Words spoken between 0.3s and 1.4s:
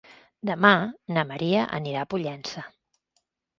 Demà na